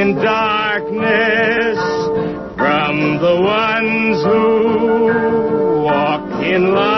[0.00, 1.78] in darkness
[2.56, 6.97] from the ones who walk in light.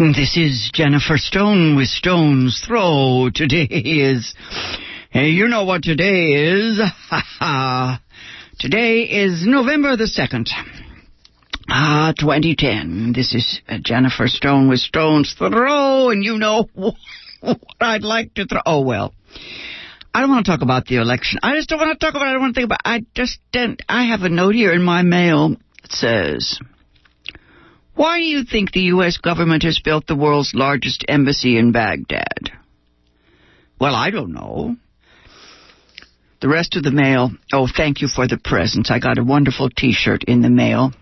[0.00, 3.28] This is Jennifer Stone with Stone's Throw.
[3.34, 4.34] Today is,
[5.10, 6.80] hey, you know what today is.
[8.58, 10.48] Today is November the 2nd.
[11.68, 13.12] Ah, 2010.
[13.14, 18.46] This is uh, Jennifer Stone with Stone's Throw, and you know what I'd like to
[18.46, 18.62] throw.
[18.64, 19.12] Oh, well.
[20.14, 21.40] I don't want to talk about the election.
[21.42, 22.30] I just don't want to talk about it.
[22.30, 22.88] I don't want to think about it.
[22.88, 23.82] I just don't.
[23.86, 26.58] I have a note here in my mail that says,
[28.00, 29.18] why do you think the U.S.
[29.18, 32.50] government has built the world's largest embassy in Baghdad?
[33.78, 34.76] Well, I don't know.
[36.40, 38.90] The rest of the mail, oh, thank you for the presents.
[38.90, 40.92] I got a wonderful t-shirt in the mail.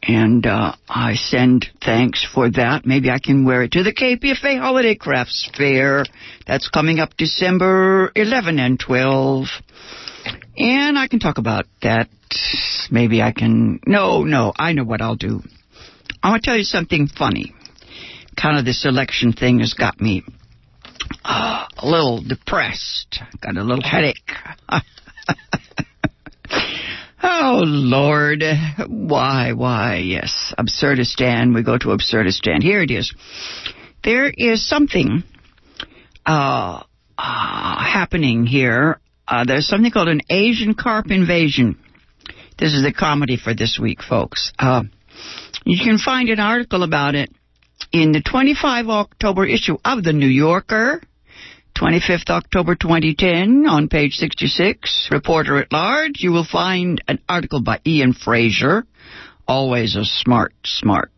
[0.00, 2.86] And uh, I send thanks for that.
[2.86, 6.04] Maybe I can wear it to the KPFA Holiday Crafts Fair.
[6.46, 9.46] That's coming up December 11 and 12.
[10.56, 12.08] And I can talk about that.
[12.92, 13.80] Maybe I can.
[13.88, 15.42] No, no, I know what I'll do.
[16.22, 17.54] I want to tell you something funny.
[18.40, 20.22] Kind of this election thing has got me
[21.24, 23.20] uh, a little depressed.
[23.40, 24.30] Got a little headache.
[27.22, 28.42] oh, Lord.
[28.88, 29.96] Why, why?
[29.98, 31.54] Yes, Absurdistan.
[31.54, 32.62] We go to Absurdistan.
[32.62, 33.14] Here it is.
[34.04, 35.22] There is something
[36.26, 36.82] uh,
[37.18, 39.00] uh, happening here.
[39.26, 41.78] Uh, there's something called an Asian carp invasion.
[42.58, 44.52] This is the comedy for this week, folks.
[45.64, 47.30] You can find an article about it
[47.92, 51.00] in the 25 October issue of the New Yorker,
[51.76, 56.20] 25th October 2010, on page 66, Reporter at Large.
[56.20, 58.84] You will find an article by Ian Frazier,
[59.46, 61.10] always a smart, smart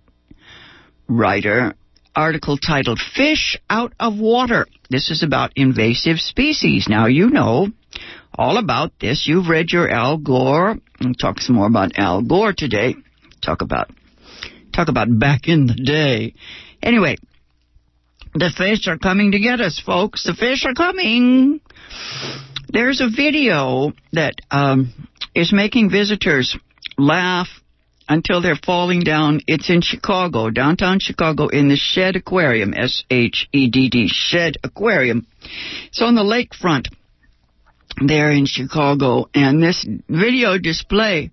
[1.08, 1.74] writer.
[2.16, 4.66] Article titled Fish Out of Water.
[4.88, 6.86] This is about invasive species.
[6.88, 7.68] Now, you know
[8.36, 9.26] all about this.
[9.26, 10.76] You've read your Al Gore.
[11.00, 12.94] We'll talk some more about Al Gore today.
[13.44, 13.90] Talk about
[14.72, 16.34] talk about back in the day.
[16.82, 17.16] Anyway,
[18.34, 20.24] the fish are coming to get us, folks.
[20.24, 21.60] The fish are coming.
[22.68, 24.92] There's a video that um,
[25.34, 26.56] is making visitors
[26.98, 27.48] laugh
[28.08, 29.40] until they're falling down.
[29.46, 34.56] It's in Chicago, downtown Chicago, in the Shedd Aquarium, S H E D D, Shedd
[34.64, 35.26] Aquarium.
[35.86, 36.86] It's on the lakefront
[38.04, 41.30] there in Chicago, and this video display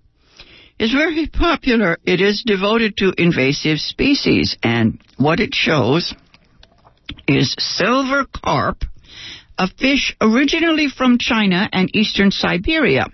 [0.78, 1.98] is very popular.
[2.04, 6.14] It is devoted to invasive species, and what it shows
[7.28, 8.84] is silver carp,
[9.58, 13.06] a fish originally from China and eastern Siberia.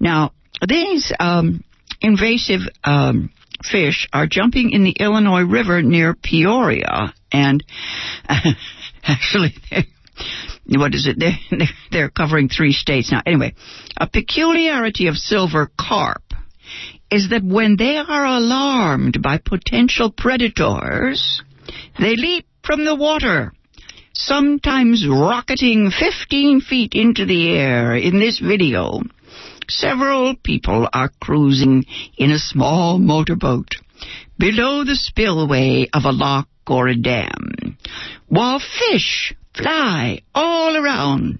[0.00, 0.32] Now,
[0.66, 1.64] these um,
[2.00, 3.30] invasive um,
[3.62, 7.64] fish are jumping in the Illinois River near Peoria, and
[9.02, 9.54] actually,
[10.68, 11.18] what is it?
[11.18, 13.22] They're, they're covering three states now.
[13.24, 13.54] Anyway,
[13.96, 16.22] a peculiarity of silver carp
[17.14, 21.42] is that when they are alarmed by potential predators,
[21.96, 23.52] they leap from the water,
[24.12, 27.94] sometimes rocketing 15 feet into the air.
[27.94, 29.00] In this video,
[29.68, 31.84] several people are cruising
[32.18, 33.68] in a small motorboat
[34.36, 37.78] below the spillway of a lock or a dam,
[38.26, 41.38] while fish fly all around.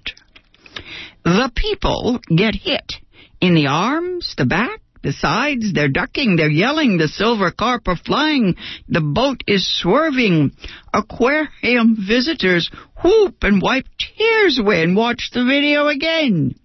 [1.24, 2.92] The people get hit
[3.40, 5.72] in the arms, the back, the sides.
[5.72, 6.98] They're ducking, they're yelling.
[6.98, 8.56] The silver carp are flying.
[8.88, 10.52] The boat is swerving.
[10.92, 12.70] Aquarium visitors
[13.02, 16.56] whoop and wipe tears away and watch the video again.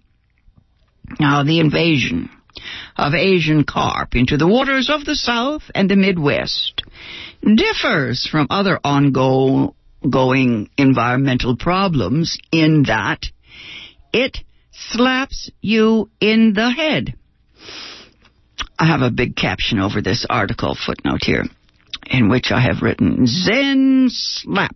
[1.20, 2.30] Now, the invasion
[2.96, 6.82] of Asian carp into the waters of the South and the Midwest
[7.42, 13.26] differs from other ongoing environmental problems in that
[14.12, 14.38] it
[14.72, 17.14] slaps you in the head.
[18.80, 21.44] I have a big caption over this article footnote here.
[22.10, 24.74] in which I have written Zen Slap.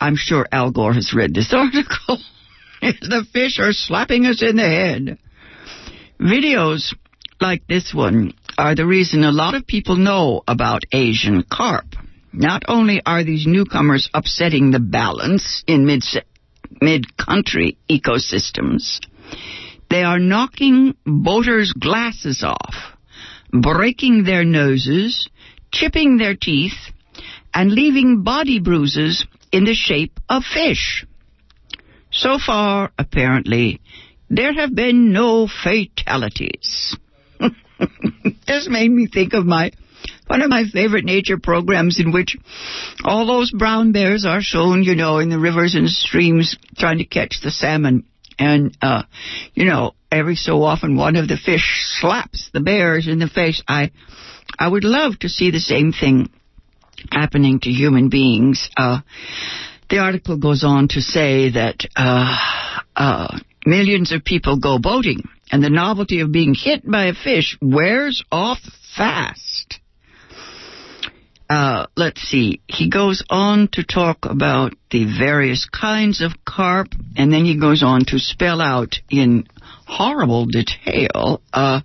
[0.00, 2.18] I'm sure Al Gore has read this article.
[2.80, 5.18] the fish are slapping us in the head.
[6.20, 6.94] Videos
[7.40, 11.86] like this one are the reason a lot of people know about Asian carp.
[12.32, 16.04] Not only are these newcomers upsetting the balance in mid
[16.80, 19.00] mid-country ecosystems,
[19.90, 22.74] they are knocking boaters' glasses off,
[23.52, 25.28] breaking their noses,
[25.72, 26.78] chipping their teeth,
[27.52, 31.04] and leaving body bruises in the shape of fish.
[32.12, 33.80] So far, apparently,
[34.28, 36.96] there have been no fatalities.
[38.46, 39.72] this made me think of my
[40.28, 42.36] one of my favorite nature programs in which
[43.04, 47.04] all those brown bears are shown, you know, in the rivers and streams trying to
[47.04, 48.04] catch the salmon.
[48.40, 49.02] And, uh,
[49.54, 53.62] you know, every so often one of the fish slaps the bears in the face.
[53.68, 53.92] I,
[54.58, 56.30] I would love to see the same thing
[57.12, 58.70] happening to human beings.
[58.76, 59.00] Uh,
[59.90, 62.36] the article goes on to say that, uh,
[62.96, 65.22] uh, millions of people go boating
[65.52, 68.58] and the novelty of being hit by a fish wears off
[68.96, 69.79] fast.
[71.50, 72.62] Uh, let's see.
[72.68, 77.82] He goes on to talk about the various kinds of carp, and then he goes
[77.82, 79.48] on to spell out in
[79.84, 81.80] horrible detail uh,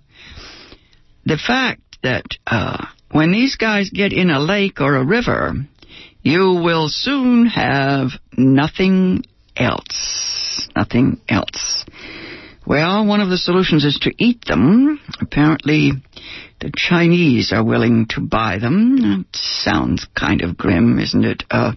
[1.24, 5.54] the fact that uh, when these guys get in a lake or a river,
[6.22, 9.24] you will soon have nothing
[9.56, 10.68] else.
[10.76, 11.84] Nothing else.
[12.66, 15.00] Well, one of the solutions is to eat them.
[15.20, 15.92] Apparently,
[16.60, 18.96] the Chinese are willing to buy them.
[18.96, 21.44] That sounds kind of grim, isn't it?
[21.48, 21.72] Uh,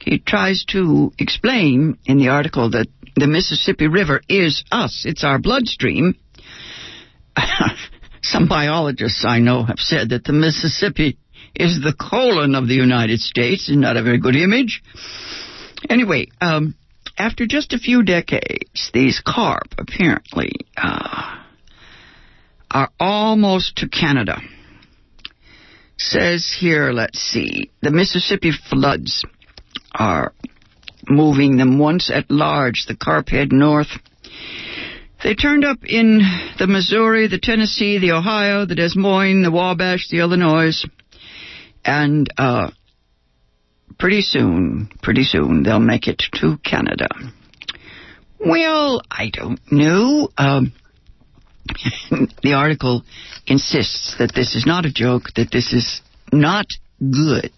[0.00, 2.86] he tries to explain in the article that
[3.16, 5.04] the Mississippi River is us.
[5.06, 6.14] It's our bloodstream.
[8.22, 11.18] Some biologists I know have said that the Mississippi
[11.54, 14.82] is the colon of the United States, and not a very good image.
[15.90, 16.76] Anyway, um,
[17.22, 21.36] after just a few decades, these carp apparently uh,
[22.68, 24.40] are almost to Canada.
[25.96, 29.24] Says here, let's see, the Mississippi floods
[29.94, 30.32] are
[31.08, 32.86] moving them once at large.
[32.88, 33.92] The carp head north.
[35.22, 36.22] They turned up in
[36.58, 40.84] the Missouri, the Tennessee, the Ohio, the Des Moines, the Wabash, the Illinois,
[41.84, 42.72] and uh,
[43.98, 47.08] pretty soon, pretty soon, they'll make it to Canada.
[48.38, 50.28] Well, I don't know.
[50.36, 50.72] Um,
[52.42, 53.04] the article
[53.46, 56.00] insists that this is not a joke, that this is
[56.32, 56.66] not
[56.98, 57.52] good.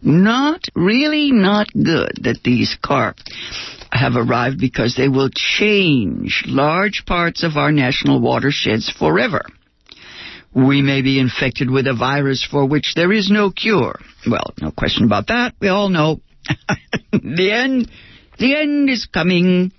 [0.00, 3.16] Not, really not good that these carp
[3.92, 9.44] have arrived because they will change large parts of our national watersheds forever.
[10.54, 13.98] We may be infected with a virus for which there is no cure.
[14.28, 15.54] Well, no question about that.
[15.60, 16.20] We all know
[17.12, 17.90] the end,
[18.38, 19.72] the end is coming.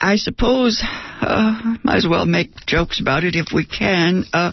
[0.00, 4.24] I suppose uh, might as well make jokes about it if we can.
[4.32, 4.52] Uh,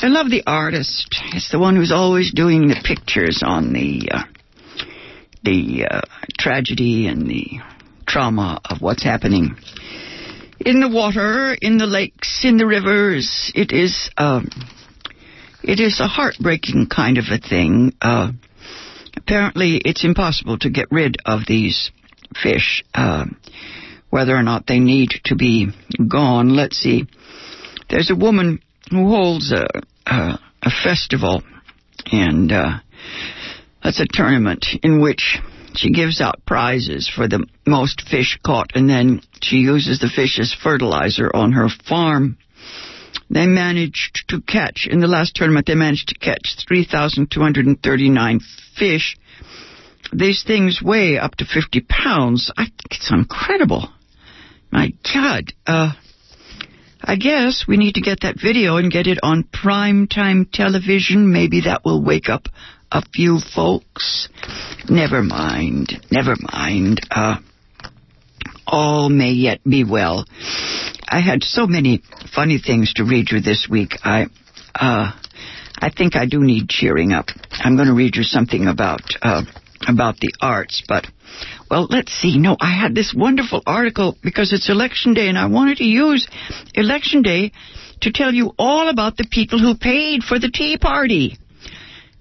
[0.00, 1.08] I love the artist.
[1.32, 4.22] It's the one who's always doing the pictures on the uh,
[5.42, 6.00] the uh,
[6.38, 7.60] tragedy and the
[8.06, 9.56] trauma of what's happening
[10.60, 13.52] in the water, in the lakes, in the rivers.
[13.54, 14.48] It is um,
[15.62, 17.94] it is a heartbreaking kind of a thing.
[18.00, 18.32] Uh,
[19.16, 21.90] apparently, it's impossible to get rid of these
[22.42, 22.84] fish.
[22.94, 23.26] Uh,
[24.10, 25.68] whether or not they need to be
[26.08, 26.48] gone.
[26.50, 27.06] Let's see.
[27.90, 29.66] There's a woman who holds a,
[30.06, 31.42] a, a festival,
[32.10, 32.78] and uh,
[33.82, 35.38] that's a tournament in which
[35.78, 40.38] she gives out prizes for the most fish caught, and then she uses the fish
[40.40, 42.36] as fertilizer on her farm.
[43.30, 48.40] They managed to catch, in the last tournament, they managed to catch 3,239
[48.76, 49.16] fish.
[50.12, 52.50] These things weigh up to 50 pounds.
[52.56, 53.88] I think it's incredible.
[54.72, 55.92] My God, uh,
[57.02, 61.32] I guess we need to get that video and get it on prime time television.
[61.32, 62.48] Maybe that will wake up
[62.90, 64.28] a few folks.
[64.88, 67.00] Never mind, never mind.
[67.10, 67.36] Uh,
[68.66, 70.26] all may yet be well.
[71.06, 72.02] I had so many
[72.34, 73.92] funny things to read you this week.
[74.04, 74.26] I,
[74.74, 75.12] uh,
[75.80, 77.26] I think I do need cheering up.
[77.52, 79.42] I'm going to read you something about, uh,
[79.86, 81.06] about the arts, but
[81.70, 82.38] well, let's see.
[82.38, 86.26] No, I had this wonderful article because it's election day and I wanted to use
[86.74, 87.52] election day
[88.00, 91.38] to tell you all about the people who paid for the Tea Party.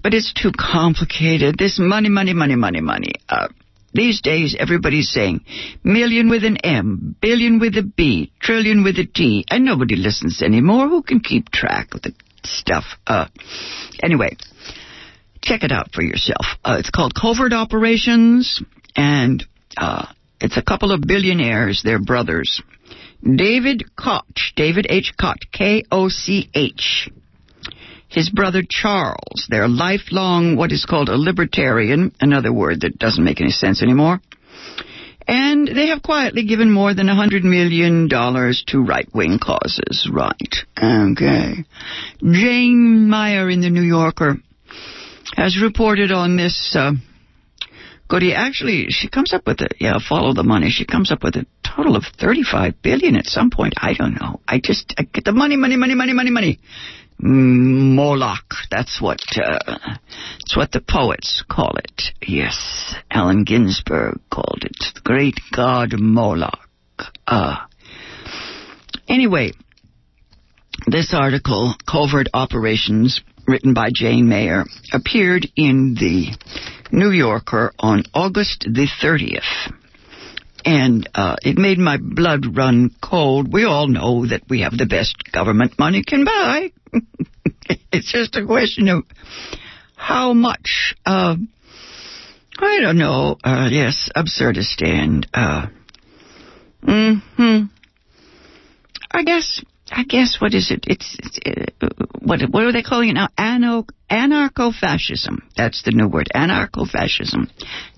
[0.02, 1.58] But it's too complicated.
[1.58, 3.14] This money, money, money, money, money.
[3.28, 3.48] Uh,
[3.94, 5.42] these days, everybody's saying
[5.84, 10.42] million with an M, billion with a B, trillion with a T, and nobody listens
[10.42, 10.88] anymore.
[10.88, 12.14] Who can keep track of the
[12.44, 12.86] stuff.
[13.06, 13.28] Uh,
[14.02, 14.38] anyway,
[15.42, 16.46] check it out for yourself.
[16.64, 18.62] Uh, it's called Covert Operations,
[18.96, 19.46] and
[19.78, 20.06] uh,
[20.40, 21.82] it's a couple of billionaires.
[21.84, 22.62] They're brothers.
[23.24, 25.14] David Koch, David H.
[25.20, 27.10] Koch, K O C H.
[28.10, 33.42] His brother Charles, they're lifelong what is called a libertarian, another word that doesn't make
[33.42, 34.22] any sense anymore.
[35.28, 40.10] And they have quietly given more than a hundred million dollars to right-wing causes.
[40.12, 40.56] Right.
[40.82, 41.66] Okay.
[42.22, 44.38] Jane Mayer in the New Yorker
[45.36, 46.94] has reported on this, uh,
[48.08, 50.70] Goody, actually, she comes up with a, yeah, follow the money.
[50.70, 53.74] She comes up with a total of 35 billion at some point.
[53.76, 54.40] I don't know.
[54.48, 56.60] I just, I get the money, money, money, money, money, money.
[57.20, 58.54] Moloch.
[58.70, 59.60] That's what uh,
[60.40, 62.02] that's what the poets call it.
[62.22, 66.60] Yes, Allen Ginsberg called it the great god Moloch.
[67.26, 67.58] Uh,
[69.08, 69.52] anyway,
[70.86, 76.38] this article, Covert Operations, written by Jane Mayer, appeared in the
[76.92, 79.74] New Yorker on August the 30th.
[80.68, 83.54] And uh, it made my blood run cold.
[83.54, 86.72] We all know that we have the best government money can buy.
[87.94, 89.06] it's just a question of
[89.96, 90.94] how much.
[91.06, 91.38] Uh,
[92.58, 93.38] I don't know.
[93.42, 95.24] Uh, yes, Absurdistan.
[95.34, 95.68] Uh,
[96.84, 97.62] hmm
[99.10, 99.64] I guess.
[99.90, 100.84] I guess what is it?
[100.86, 101.40] It's, it's
[101.82, 101.88] uh,
[102.20, 103.30] what what are they calling it now?
[103.38, 105.48] Anarcho anarcho-fascism.
[105.56, 106.28] That's the new word.
[106.36, 107.50] Anarcho-fascism.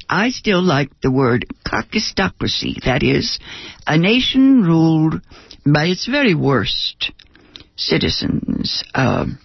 [0.10, 2.84] I still like the word kakistocracy.
[2.84, 3.40] That is,
[3.86, 5.22] a nation ruled
[5.66, 7.12] by its very worst
[7.76, 8.84] citizens.
[8.96, 9.38] Um,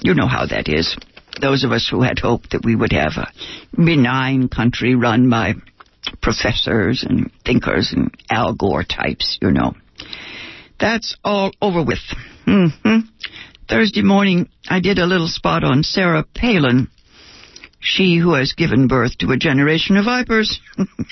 [0.00, 0.96] you know how that is.
[1.40, 3.32] Those of us who had hoped that we would have a
[3.76, 5.54] benign country run by
[6.20, 9.74] professors and thinkers and Al Gore types, you know.
[10.78, 11.98] That's all over with.
[12.46, 12.98] Mm-hmm.
[13.68, 16.88] Thursday morning, I did a little spot on Sarah Palin,
[17.80, 20.60] she who has given birth to a generation of vipers.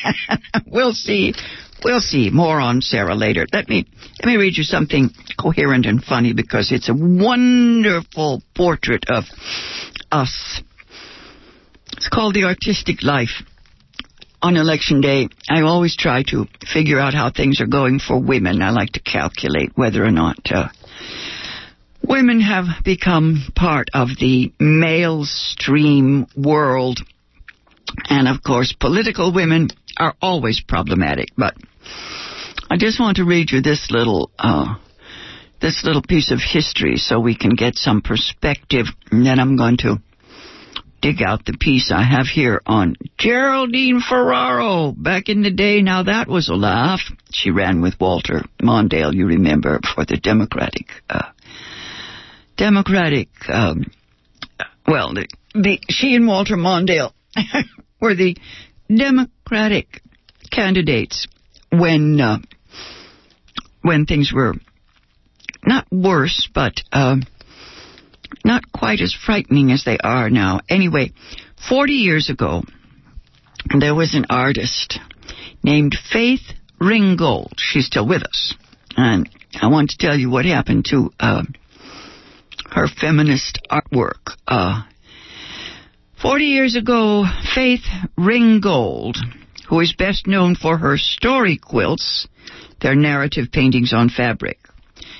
[0.67, 1.35] we'll see.
[1.83, 2.31] We'll see.
[2.31, 3.47] More on Sarah later.
[3.53, 3.87] Let me
[4.19, 5.11] let me read you something
[5.41, 9.25] coherent and funny because it's a wonderful portrait of
[10.13, 10.63] us.
[11.93, 13.43] It's called The Artistic Life.
[14.41, 18.63] On election day, I always try to figure out how things are going for women.
[18.63, 20.69] I like to calculate whether or not uh,
[22.03, 27.01] women have become part of the male stream world.
[28.09, 31.29] And of course, political women are always problematic.
[31.37, 31.55] But
[32.71, 34.77] I just want to read you this little, uh,
[35.61, 38.87] this little piece of history so we can get some perspective.
[39.11, 39.97] And then I'm going to
[41.01, 44.93] dig out the piece I have here on Geraldine Ferraro.
[44.93, 47.01] Back in the day, now that was a laugh.
[47.31, 51.23] She ran with Walter Mondale, you remember, for the Democratic uh,
[52.59, 53.85] Democratic, um,
[54.87, 57.13] well, the, the, she and Walter Mondale
[58.01, 58.37] were the
[58.95, 60.03] Democratic
[60.51, 61.29] candidates
[61.71, 62.39] when uh,
[63.83, 64.55] when things were
[65.65, 67.17] not worse, but uh,
[68.45, 70.61] not quite as frightening as they are now.
[70.69, 71.13] Anyway,
[71.69, 72.63] 40 years ago,
[73.79, 74.99] there was an artist
[75.63, 76.43] named Faith
[76.81, 77.55] Ringgold.
[77.57, 78.55] She's still with us.
[78.97, 79.29] And
[79.61, 81.43] I want to tell you what happened to uh,
[82.71, 84.35] her feminist artwork.
[84.47, 84.83] Uh,
[86.21, 87.85] Forty years ago, Faith
[88.17, 89.19] Ringgold,
[89.69, 92.27] who is best known for her story quilts,
[92.81, 94.59] their narrative paintings on fabric,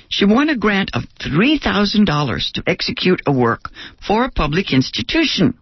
[0.09, 3.69] she won a grant of $3,000 to execute a work
[4.05, 5.57] for a public institution.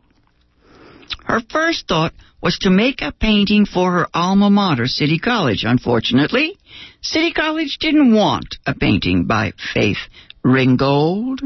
[1.25, 5.65] Her first thought was to make a painting for her alma mater, City College.
[5.65, 6.57] Unfortunately,
[7.01, 9.97] City College didn't want a painting by Faith
[10.43, 11.41] Ringgold.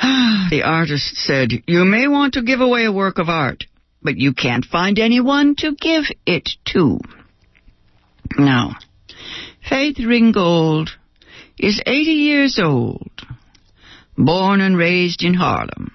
[0.50, 3.64] the artist said, You may want to give away a work of art,
[4.02, 7.00] but you can't find anyone to give it to.
[8.38, 8.76] Now,
[9.68, 10.90] Faith Ringgold
[11.58, 13.10] is 80 years old,
[14.16, 15.92] born and raised in Harlem.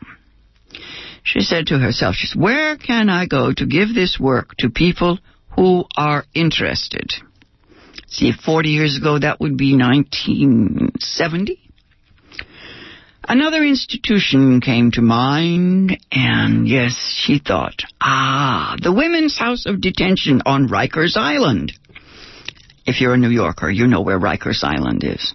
[1.23, 4.69] She said to herself, she said, Where can I go to give this work to
[4.69, 5.17] people
[5.55, 7.09] who are interested?
[8.07, 11.64] See, 40 years ago, that would be 1970.
[13.27, 16.93] Another institution came to mind, and yes,
[17.25, 21.73] she thought, ah, the Women's House of Detention on Rikers Island.
[22.85, 25.33] If you're a New Yorker, you know where Rikers Island is.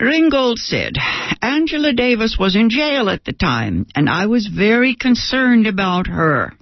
[0.00, 0.94] Ringgold said,
[1.40, 6.52] Angela Davis was in jail at the time, and I was very concerned about her.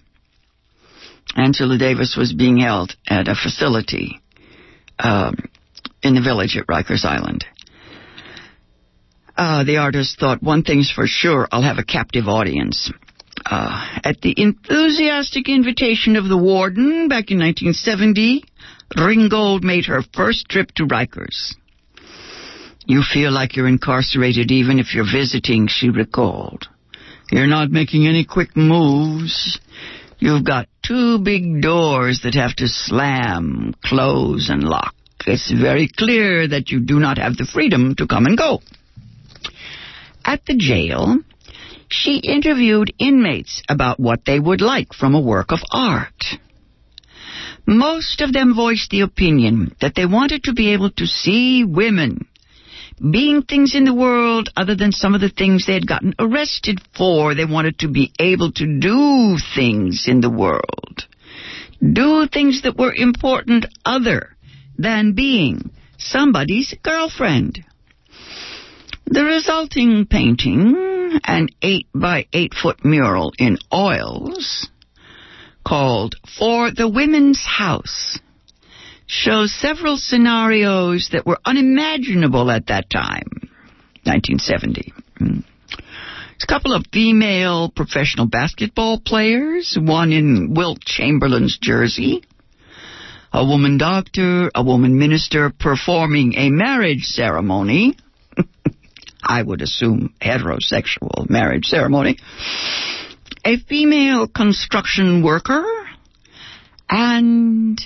[1.36, 4.20] Angela Davis was being held at a facility
[4.98, 5.36] um,
[6.02, 7.46] in the village at Rikers Island.
[9.36, 12.92] Uh, the artist thought, one thing's for sure, I'll have a captive audience.
[13.44, 18.44] Uh, at the enthusiastic invitation of the warden back in 1970,
[18.96, 21.54] Ringgold made her first trip to Rikers.
[22.86, 26.68] You feel like you're incarcerated even if you're visiting, she recalled.
[27.30, 29.58] You're not making any quick moves.
[30.18, 34.94] You've got two big doors that have to slam, close, and lock.
[35.26, 38.60] It's very clear that you do not have the freedom to come and go.
[40.24, 41.18] At the jail,
[41.88, 46.24] she interviewed inmates about what they would like from a work of art.
[47.66, 52.26] Most of them voiced the opinion that they wanted to be able to see women
[53.00, 56.80] being things in the world other than some of the things they had gotten arrested
[56.96, 57.34] for.
[57.34, 61.04] They wanted to be able to do things in the world.
[61.80, 64.36] Do things that were important other
[64.78, 67.64] than being somebody's girlfriend.
[69.06, 74.68] The resulting painting, an 8 by 8 foot mural in oils,
[75.64, 78.18] called For the Women's House,
[79.06, 83.28] shows several scenarios that were unimaginable at that time,
[84.04, 84.92] 1970.
[85.18, 85.40] Hmm.
[86.34, 92.24] It's a couple of female professional basketball players, one in Wilt Chamberlain's jersey,
[93.32, 97.96] a woman doctor, a woman minister performing a marriage ceremony.
[99.24, 102.18] I would assume heterosexual marriage ceremony.
[103.44, 105.64] A female construction worker
[106.88, 107.80] and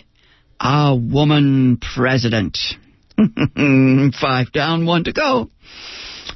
[0.60, 2.58] a woman president.
[4.20, 5.50] Five down, one to go.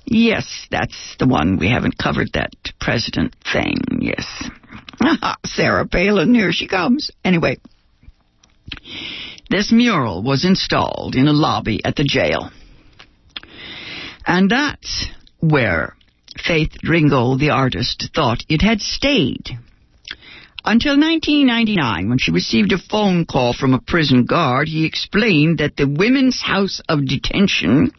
[0.05, 1.59] Yes, that's the one.
[1.59, 3.77] We haven't covered that president thing.
[4.01, 4.51] Yes.
[5.47, 7.11] Sarah Palin, here she comes.
[7.25, 7.59] Anyway,
[9.51, 12.51] this mural was installed in a lobby at the jail.
[14.27, 15.07] And that's
[15.41, 15.97] where
[16.45, 19.59] Faith Ringgold, the artist, thought it had stayed
[20.65, 25.77] until 1999, when she received a phone call from a prison guard, he explained that
[25.77, 27.91] the Women's House of Detention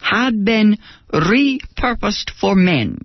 [0.00, 0.78] had been
[1.12, 2.98] repurposed for men.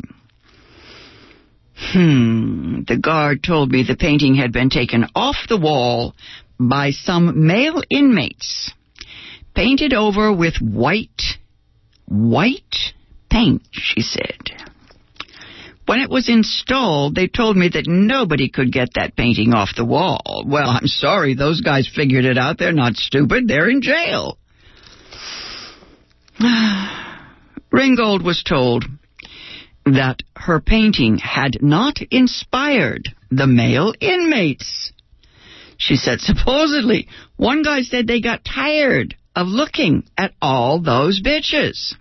[1.75, 2.83] Hmm.
[2.87, 6.15] The guard told me the painting had been taken off the wall
[6.57, 8.71] by some male inmates,
[9.53, 11.21] painted over with white,
[12.07, 12.93] white
[13.29, 14.51] paint, she said.
[15.85, 19.85] When it was installed, they told me that nobody could get that painting off the
[19.85, 20.43] wall.
[20.45, 22.57] Well, I'm sorry, those guys figured it out.
[22.57, 23.47] They're not stupid.
[23.47, 24.39] They're in jail.
[27.71, 28.85] Ringgold was told
[29.85, 34.91] that her painting had not inspired the male inmates.
[35.77, 41.93] She said, supposedly, one guy said they got tired of looking at all those bitches.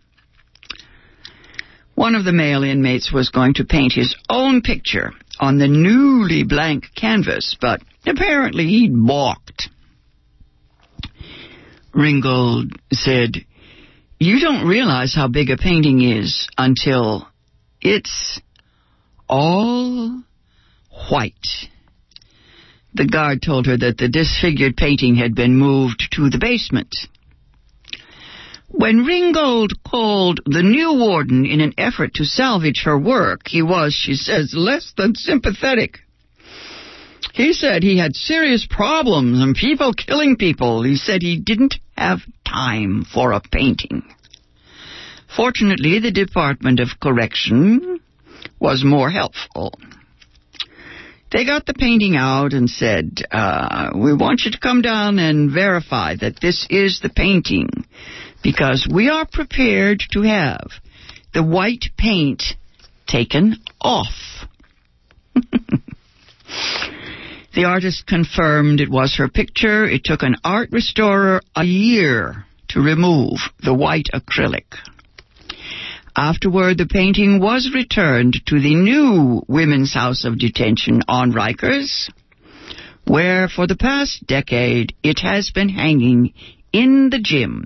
[1.95, 6.45] One of the male inmates was going to paint his own picture on the newly
[6.45, 9.69] blank canvas, but apparently he'd balked.
[11.93, 13.37] Ringgold said,
[14.19, 17.29] You don't realize how big a painting is until
[17.81, 18.41] it's
[19.29, 20.23] all
[21.11, 21.69] white.
[22.95, 26.95] The guard told her that the disfigured painting had been moved to the basement.
[28.77, 33.95] When Ringgold called the new warden in an effort to salvage her work, he was,
[33.95, 36.01] she says, less than sympathetic.
[37.33, 40.83] He said he had serious problems and people killing people.
[40.83, 44.03] He said he didn't have time for a painting.
[45.35, 48.01] Fortunately, the Department of Correction
[48.59, 49.73] was more helpful.
[51.31, 55.53] They got the painting out and said, uh, We want you to come down and
[55.53, 57.69] verify that this is the painting
[58.45, 60.69] because we are prepared to have
[61.33, 62.43] the white paint
[63.09, 64.47] taken off.
[67.55, 69.85] the artist confirmed it was her picture.
[69.85, 74.67] It took an art restorer a year to remove the white acrylic.
[76.17, 82.11] Afterward, the painting was returned to the new Women's House of Detention on Rikers,
[83.05, 86.35] where for the past decade it has been hanging
[86.73, 87.65] in the gym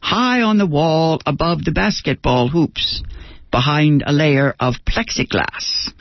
[0.00, 3.02] high on the wall above the basketball hoops,
[3.50, 5.92] behind a layer of plexiglass.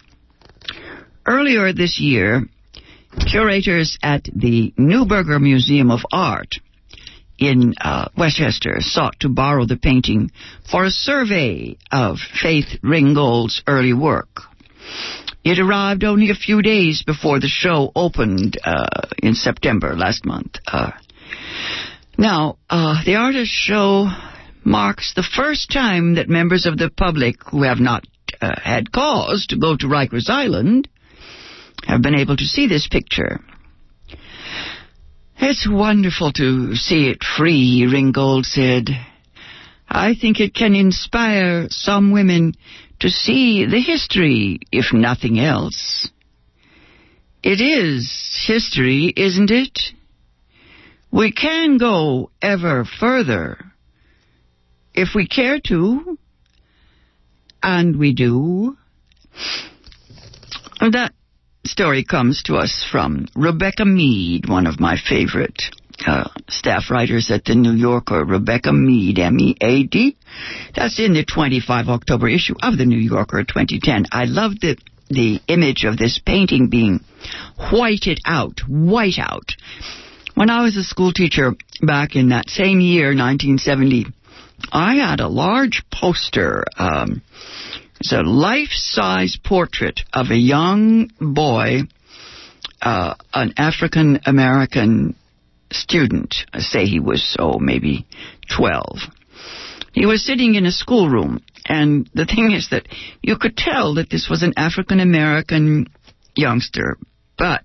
[1.25, 2.43] Earlier this year,
[3.29, 6.55] curators at the Neuberger Museum of Art
[7.37, 10.31] in uh, Westchester sought to borrow the painting
[10.69, 14.41] for a survey of Faith Ringgold's early work.
[15.43, 18.87] It arrived only a few days before the show opened uh,
[19.21, 20.55] in September last month.
[20.65, 20.91] Uh,
[22.17, 24.09] now, uh, the artist show
[24.63, 28.05] marks the first time that members of the public who have not
[28.41, 30.89] uh, had cause to go to Rikers Island
[31.85, 33.39] have been able to see this picture.
[35.39, 38.89] It's wonderful to see it free, Ringgold said.
[39.87, 42.55] I think it can inspire some women
[42.99, 46.09] to see the history, if nothing else.
[47.43, 49.79] It is history, isn't it?
[51.11, 53.57] We can go ever further
[54.93, 56.17] if we care to,
[57.63, 58.77] and we do.
[60.79, 61.13] That
[61.65, 65.61] story comes to us from Rebecca Mead, one of my favorite
[66.05, 70.17] uh, staff writers at the New Yorker, Rebecca Mead, M-E-A-D.
[70.75, 74.05] That's in the 25 October issue of the New Yorker 2010.
[74.11, 74.77] I love the
[75.09, 76.99] the image of this painting being
[77.71, 79.53] whited out, white out.
[80.37, 84.05] When I was a school teacher back in that same year, 1970,
[84.71, 86.63] I had a large poster.
[86.77, 87.23] Um,
[87.99, 91.85] it's a life-size portrait of a young boy,
[92.83, 95.15] uh, an African American
[95.71, 96.35] student.
[96.53, 98.05] I say he was oh, maybe
[98.55, 98.99] 12.
[99.93, 102.87] He was sitting in a schoolroom, and the thing is that
[103.23, 105.87] you could tell that this was an African American
[106.35, 106.99] youngster,
[107.39, 107.63] but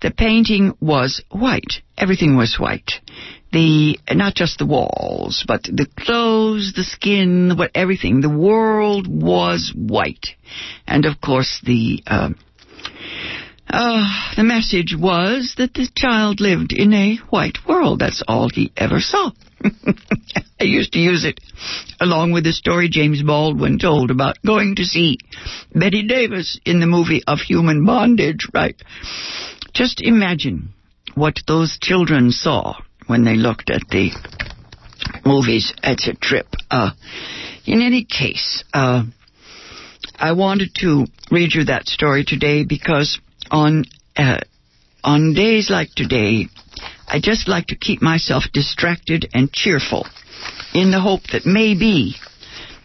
[0.00, 1.82] the painting was white.
[1.96, 2.92] Everything was white.
[3.52, 8.20] The not just the walls, but the clothes, the skin, what everything.
[8.20, 10.28] The world was white,
[10.86, 12.02] and of course the.
[12.06, 12.30] Uh,
[13.72, 18.00] uh, the message was that the child lived in a white world.
[18.00, 19.30] That's all he ever saw.
[20.60, 21.40] I used to use it
[22.00, 25.18] along with the story James Baldwin told about going to see
[25.72, 28.80] Bette Davis in the movie of human bondage, right?
[29.72, 30.70] Just imagine
[31.14, 34.10] what those children saw when they looked at the
[35.24, 35.72] movies.
[35.82, 36.46] It's a trip.
[36.70, 36.90] Uh,
[37.66, 39.04] in any case, uh,
[40.18, 43.18] I wanted to read you that story today because
[43.50, 43.84] on
[44.16, 44.40] uh,
[45.02, 46.46] on days like today,
[47.08, 50.06] I just like to keep myself distracted and cheerful
[50.74, 52.14] in the hope that maybe,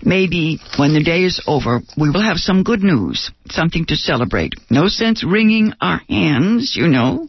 [0.04, 4.54] maybe when the day is over, we will have some good news, something to celebrate.
[4.70, 7.28] No sense wringing our hands, you know.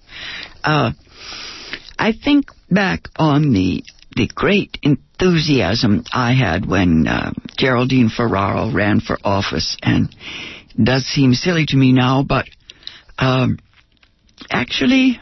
[0.64, 0.92] Uh,
[1.98, 3.82] I think back on the
[4.14, 10.08] the great enthusiasm I had when uh, Geraldine Ferraro ran for office, and
[10.70, 12.46] it does seem silly to me now, but
[13.18, 13.58] um,
[14.50, 15.20] actually,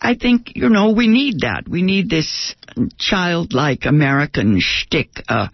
[0.00, 1.68] I think, you know, we need that.
[1.68, 2.54] We need this
[2.98, 5.10] childlike American shtick.
[5.28, 5.48] Uh,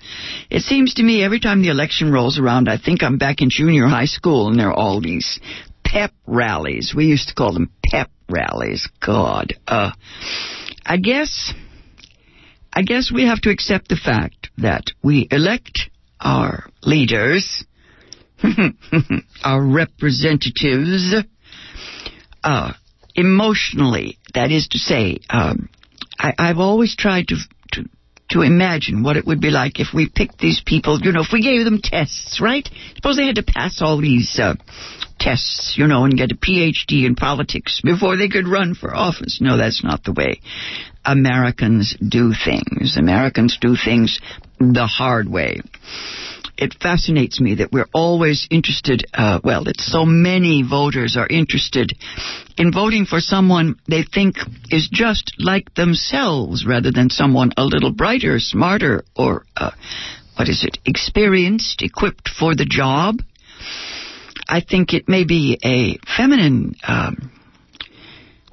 [0.50, 3.50] it seems to me every time the election rolls around, I think I'm back in
[3.50, 5.40] junior high school and there are all these
[5.84, 6.92] pep rallies.
[6.96, 8.88] We used to call them pep rallies.
[9.04, 9.54] God.
[9.66, 9.92] Uh,
[10.84, 11.52] I guess,
[12.72, 17.64] I guess we have to accept the fact that we elect our leaders
[19.44, 21.14] our representatives
[22.42, 22.72] uh,
[23.14, 24.18] emotionally.
[24.34, 25.68] That is to say, um,
[26.22, 27.36] I, I've always tried to,
[27.72, 27.84] to
[28.30, 30.98] to imagine what it would be like if we picked these people.
[31.02, 32.66] You know, if we gave them tests, right?
[32.94, 34.54] Suppose they had to pass all these uh,
[35.18, 39.38] tests, you know, and get a PhD in politics before they could run for office.
[39.42, 40.40] No, that's not the way
[41.04, 42.96] Americans do things.
[42.96, 44.20] Americans do things
[44.72, 45.60] the hard way
[46.62, 51.92] it fascinates me that we're always interested, uh, well, that so many voters are interested
[52.56, 54.36] in voting for someone they think
[54.70, 59.70] is just like themselves rather than someone a little brighter, smarter, or, uh,
[60.36, 63.16] what is it, experienced, equipped for the job.
[64.48, 67.32] I think it may be a feminine, um,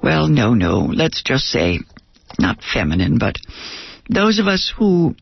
[0.02, 1.80] well, no, no, let's just say
[2.38, 3.36] not feminine, but
[4.08, 5.14] those of us who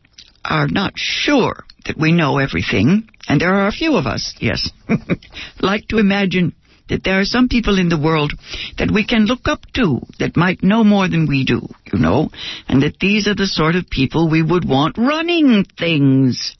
[0.45, 4.69] are not sure that we know everything, and there are a few of us, yes,
[5.61, 6.53] like to imagine
[6.89, 8.33] that there are some people in the world
[8.77, 11.61] that we can look up to that might know more than we do,
[11.93, 12.29] you know,
[12.67, 16.55] and that these are the sort of people we would want running things.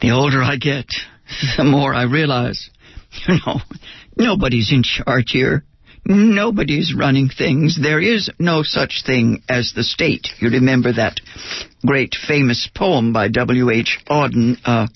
[0.00, 0.86] The older I get,
[1.56, 2.70] the more I realize,
[3.28, 3.60] you know,
[4.16, 5.64] nobody's in charge here.
[6.04, 7.78] Nobody's running things.
[7.80, 10.28] There is no such thing as the state.
[10.38, 11.20] You remember that
[11.86, 14.00] great famous poem by W.H.
[14.08, 14.56] Auden.
[14.64, 14.88] Uh,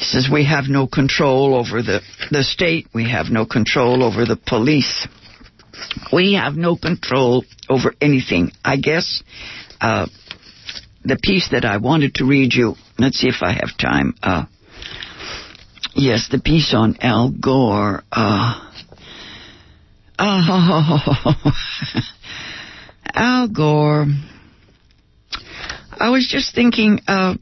[0.00, 2.00] says, We have no control over the,
[2.30, 2.88] the state.
[2.94, 5.06] We have no control over the police.
[6.12, 8.50] We have no control over anything.
[8.64, 9.22] I guess
[9.80, 10.06] uh,
[11.04, 14.14] the piece that I wanted to read you, let's see if I have time.
[14.22, 14.44] Uh,
[15.94, 18.02] yes, the piece on Al Gore.
[18.10, 18.67] Uh,
[20.18, 20.98] Oh,
[23.14, 24.06] Al Gore.
[26.00, 27.34] I was just thinking, uh,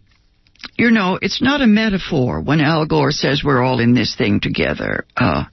[0.77, 4.41] you know, it's not a metaphor when Al Gore says we're all in this thing
[4.41, 5.05] together.
[5.17, 5.45] Uh,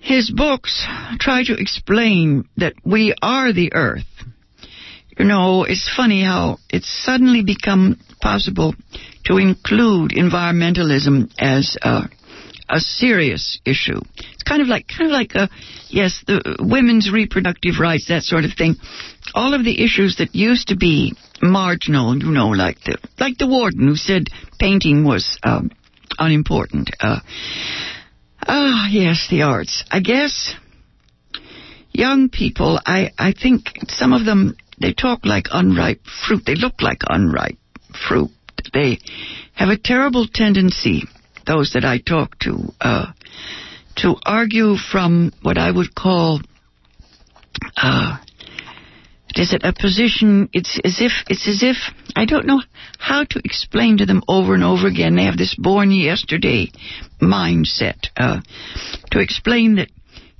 [0.00, 0.86] his books
[1.18, 4.04] try to explain that we are the earth.
[5.18, 8.74] You know, it's funny how it's suddenly become possible
[9.24, 12.08] to include environmentalism as a,
[12.68, 14.00] a serious issue.
[14.46, 15.50] Kind of like, kind of like a,
[15.88, 18.76] yes, the women's reproductive rights, that sort of thing.
[19.34, 23.48] All of the issues that used to be marginal, you know, like the, like the
[23.48, 24.28] warden who said
[24.58, 25.70] painting was, um,
[26.18, 26.90] unimportant.
[27.00, 27.20] Uh,
[28.46, 29.84] ah, yes, the arts.
[29.90, 30.54] I guess
[31.92, 36.42] young people, I, I think some of them, they talk like unripe fruit.
[36.46, 37.58] They look like unripe
[38.08, 38.30] fruit.
[38.72, 38.98] They
[39.54, 41.04] have a terrible tendency,
[41.46, 43.06] those that I talk to, uh,
[43.96, 46.40] to argue from what I would call,
[47.76, 48.18] uh,
[49.36, 50.48] is it a position?
[50.52, 51.76] It's as if it's as if
[52.14, 52.62] I don't know
[52.98, 55.16] how to explain to them over and over again.
[55.16, 56.70] They have this born yesterday
[57.20, 58.40] mindset uh,
[59.10, 59.88] to explain that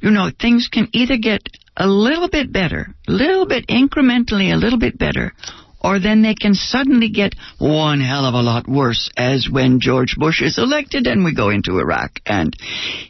[0.00, 1.42] you know things can either get
[1.76, 5.32] a little bit better, a little bit incrementally, a little bit better,
[5.80, 10.16] or then they can suddenly get one hell of a lot worse, as when George
[10.16, 12.56] Bush is elected and we go into Iraq and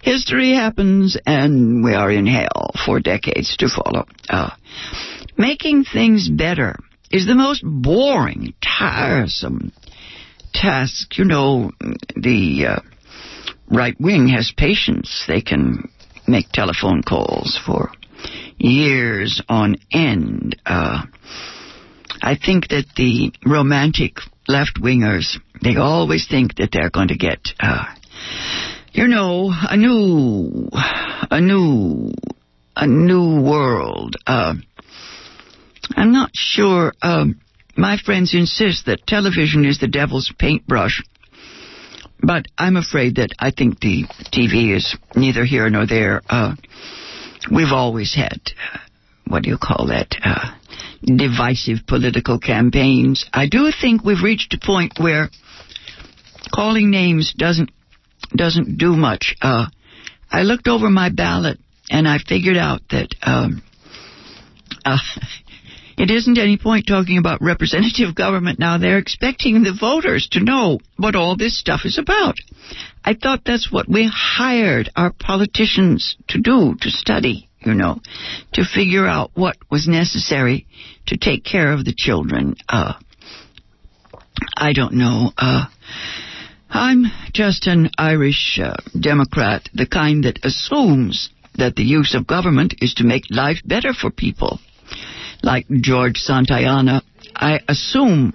[0.02, 4.06] history happens and we are in hell for decades to follow.
[4.28, 4.50] Uh,
[5.36, 6.76] making things better
[7.10, 9.72] is the most boring, tiresome
[10.52, 11.18] task.
[11.18, 11.70] You know,
[12.14, 12.80] the uh,
[13.70, 15.24] right wing has patience.
[15.26, 15.88] They can
[16.26, 17.90] make telephone calls for
[18.58, 20.56] years on end.
[20.64, 21.02] Uh,
[22.22, 27.40] I think that the romantic left wingers, they always think that they're going to get,
[27.60, 27.84] uh,
[28.92, 32.12] you know, a new, a new,
[32.76, 34.16] a new world.
[34.26, 34.54] Uh,
[35.94, 36.92] I'm not sure.
[37.02, 37.40] Um,
[37.76, 41.02] my friends insist that television is the devil's paintbrush.
[42.20, 46.22] But I'm afraid that I think the TV is neither here nor there.
[46.28, 46.54] Uh,
[47.52, 48.40] we've always had,
[48.72, 48.78] uh,
[49.26, 50.16] what do you call that?
[51.02, 53.26] Divisive political campaigns.
[53.32, 55.30] I do think we've reached a point where
[56.52, 57.70] calling names doesn't
[58.34, 59.36] doesn't do much.
[59.40, 59.66] Uh,
[60.30, 61.58] I looked over my ballot
[61.90, 63.62] and I figured out that um,
[64.84, 64.98] uh,
[65.98, 68.78] it isn't any point talking about representative government now.
[68.78, 72.36] They're expecting the voters to know what all this stuff is about.
[73.04, 78.00] I thought that's what we hired our politicians to do, to study, you know,
[78.54, 80.66] to figure out what was necessary
[81.06, 82.54] to take care of the children.
[82.68, 82.94] Uh,
[84.56, 85.32] I don't know.
[85.36, 85.66] Uh,
[86.70, 92.74] I'm just an Irish uh, Democrat, the kind that assumes that the use of government
[92.80, 94.60] is to make life better for people
[95.42, 97.02] like George Santayana,
[97.34, 98.34] I assume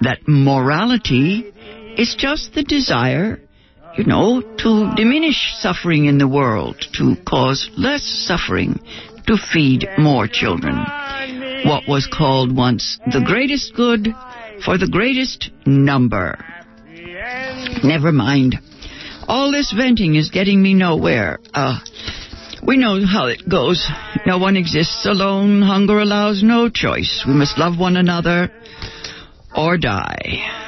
[0.00, 1.52] that morality
[1.96, 3.40] is just the desire,
[3.96, 8.80] you know, to diminish suffering in the world, to cause less suffering,
[9.26, 10.76] to feed more children.
[11.64, 14.08] What was called once the greatest good
[14.64, 16.38] for the greatest number.
[17.82, 18.56] Never mind.
[19.26, 21.38] All this venting is getting me nowhere.
[21.52, 21.78] Uh,
[22.62, 23.86] we know how it goes.
[24.26, 25.62] No one exists alone.
[25.62, 27.24] Hunger allows no choice.
[27.26, 28.50] We must love one another
[29.56, 30.63] or die.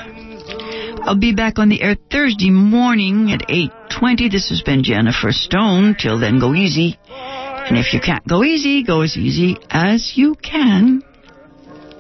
[1.07, 4.29] I'll be back on the air Thursday morning at 8.20.
[4.29, 5.95] This has been Jennifer Stone.
[6.01, 6.99] Till then, go easy.
[7.09, 11.03] And if you can't go easy, go as easy as you can.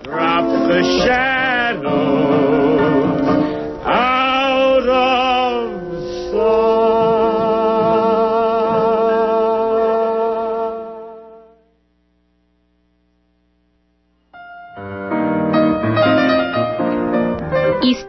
[0.02, 2.75] Drop the shadow.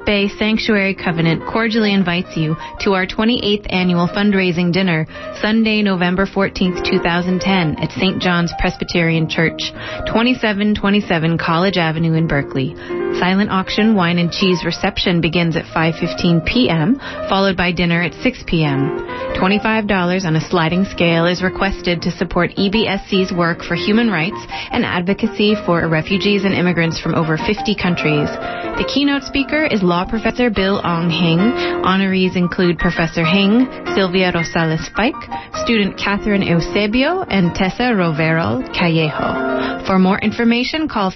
[0.07, 5.05] Bay Sanctuary Covenant cordially invites you to our 28th annual fundraising dinner,
[5.41, 8.21] Sunday, November 14th, 2010, at St.
[8.21, 9.59] John's Presbyterian Church,
[10.07, 12.73] 2727 College Avenue in Berkeley.
[13.15, 18.43] Silent auction, wine and cheese reception begins at 5:15 p.m., followed by dinner at 6
[18.45, 18.99] p.m.
[19.37, 24.37] $25 on a sliding scale is requested to support EBSC's work for human rights
[24.71, 28.29] and advocacy for refugees and immigrants from over 50 countries.
[28.77, 31.39] The keynote speaker is law professor Bill Ong Hing.
[31.85, 33.65] Honorees include Professor Hing,
[33.95, 35.17] Sylvia Rosales Spike,
[35.63, 39.85] student Catherine Eusebio, and Tessa Rovero Callejo.
[39.85, 41.11] For more information, call